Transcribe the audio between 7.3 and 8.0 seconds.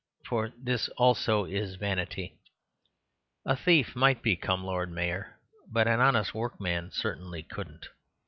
couldn't.